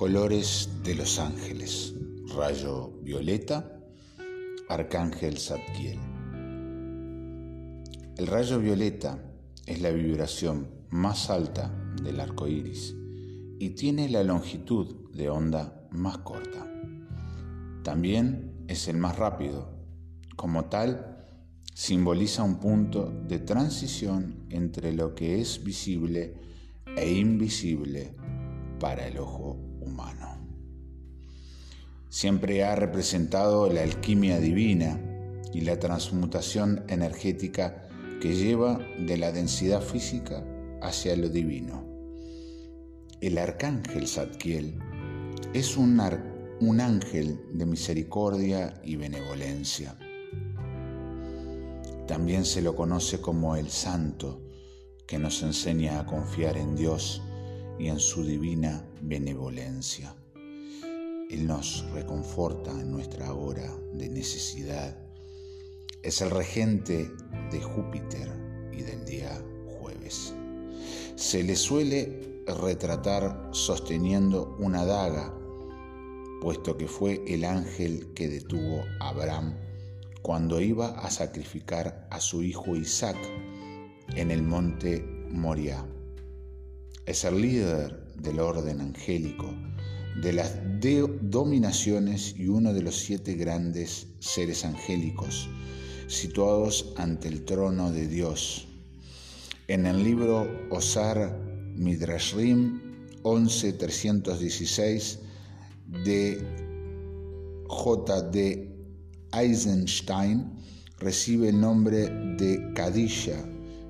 Colores 0.00 0.70
de 0.82 0.94
los 0.94 1.18
ángeles. 1.18 1.92
Rayo 2.34 2.90
violeta. 3.02 3.82
Arcángel 4.70 5.36
Zadkiel. 5.36 5.98
El 8.16 8.26
rayo 8.26 8.60
violeta 8.60 9.22
es 9.66 9.82
la 9.82 9.90
vibración 9.90 10.70
más 10.88 11.28
alta 11.28 11.70
del 12.02 12.18
arco 12.18 12.48
iris 12.48 12.96
y 13.58 13.74
tiene 13.74 14.08
la 14.08 14.24
longitud 14.24 15.10
de 15.12 15.28
onda 15.28 15.86
más 15.90 16.16
corta. 16.16 16.66
También 17.84 18.64
es 18.68 18.88
el 18.88 18.96
más 18.96 19.18
rápido. 19.18 19.68
Como 20.34 20.64
tal, 20.70 21.26
simboliza 21.74 22.42
un 22.42 22.58
punto 22.58 23.12
de 23.28 23.38
transición 23.38 24.46
entre 24.48 24.94
lo 24.94 25.14
que 25.14 25.42
es 25.42 25.62
visible 25.62 26.36
e 26.96 27.12
invisible 27.12 28.14
para 28.78 29.06
el 29.06 29.18
ojo 29.18 29.69
Siempre 32.10 32.64
ha 32.64 32.74
representado 32.74 33.72
la 33.72 33.82
alquimia 33.82 34.40
divina 34.40 35.00
y 35.54 35.60
la 35.60 35.78
transmutación 35.78 36.84
energética 36.88 37.88
que 38.20 38.34
lleva 38.34 38.80
de 38.98 39.16
la 39.16 39.30
densidad 39.30 39.80
física 39.80 40.44
hacia 40.82 41.16
lo 41.16 41.28
divino. 41.28 41.86
El 43.20 43.38
arcángel 43.38 44.08
Zadkiel 44.08 44.76
es 45.54 45.76
un 45.76 46.00
ángel 46.80 47.40
de 47.52 47.64
misericordia 47.64 48.74
y 48.84 48.96
benevolencia. 48.96 49.96
También 52.08 52.44
se 52.44 52.60
lo 52.60 52.74
conoce 52.74 53.20
como 53.20 53.54
el 53.54 53.70
santo, 53.70 54.42
que 55.06 55.18
nos 55.18 55.42
enseña 55.44 56.00
a 56.00 56.06
confiar 56.06 56.56
en 56.56 56.74
Dios 56.74 57.22
y 57.80 57.88
en 57.88 57.98
su 57.98 58.22
divina 58.22 58.86
benevolencia. 59.00 60.14
Él 61.30 61.46
nos 61.46 61.86
reconforta 61.92 62.70
en 62.72 62.90
nuestra 62.90 63.32
hora 63.32 63.74
de 63.94 64.10
necesidad. 64.10 64.98
Es 66.02 66.20
el 66.20 66.30
regente 66.30 67.10
de 67.50 67.60
Júpiter 67.60 68.28
y 68.70 68.82
del 68.82 69.04
día 69.06 69.42
jueves. 69.78 70.34
Se 71.14 71.42
le 71.42 71.56
suele 71.56 72.42
retratar 72.46 73.48
sosteniendo 73.52 74.56
una 74.58 74.84
daga, 74.84 75.34
puesto 76.42 76.76
que 76.76 76.86
fue 76.86 77.22
el 77.26 77.44
ángel 77.44 78.12
que 78.14 78.28
detuvo 78.28 78.84
a 79.00 79.08
Abraham 79.08 79.56
cuando 80.20 80.60
iba 80.60 80.88
a 80.98 81.10
sacrificar 81.10 82.06
a 82.10 82.20
su 82.20 82.42
hijo 82.42 82.76
Isaac 82.76 83.16
en 84.16 84.30
el 84.30 84.42
monte 84.42 85.02
Moriah 85.30 85.86
es 87.10 87.24
el 87.24 87.42
líder 87.42 88.14
del 88.22 88.38
orden 88.38 88.80
angélico, 88.80 89.52
de 90.22 90.32
las 90.32 90.54
dominaciones 91.22 92.36
y 92.36 92.46
uno 92.46 92.72
de 92.72 92.82
los 92.82 92.94
siete 92.96 93.34
grandes 93.34 94.06
seres 94.20 94.64
angélicos 94.64 95.50
situados 96.06 96.92
ante 96.96 97.26
el 97.26 97.44
trono 97.44 97.90
de 97.90 98.06
Dios. 98.06 98.68
En 99.66 99.86
el 99.86 100.04
libro 100.04 100.46
Osar 100.70 101.36
Midrashrim 101.74 102.80
11.316 103.24 105.18
de 106.04 106.38
J.D. 107.66 108.72
Eisenstein 109.32 110.48
recibe 110.98 111.48
el 111.48 111.60
nombre 111.60 112.08
de 112.36 112.72
Kadisha 112.74 113.44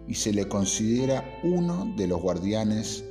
y 0.09 0.15
se 0.15 0.33
le 0.33 0.49
considera 0.49 1.39
uno 1.45 1.93
de 1.99 2.07
los 2.07 2.23
guardianes 2.23 3.05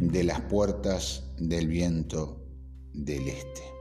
de 0.00 0.24
las 0.24 0.40
puertas 0.40 1.22
del 1.38 1.68
viento 1.68 2.42
del 2.94 3.28
este. 3.28 3.79